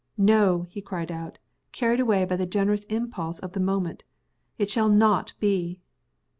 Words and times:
"No!" 0.17 0.65
he 0.71 0.81
cried 0.81 1.11
out, 1.11 1.37
carried 1.71 1.99
away 1.99 2.25
by 2.25 2.35
the 2.35 2.47
generous 2.47 2.85
impulse 2.85 3.37
of 3.37 3.51
the 3.53 3.59
moment. 3.59 4.03
"It 4.57 4.71
shall 4.71 4.89
not 4.89 5.33
be!" 5.39 5.79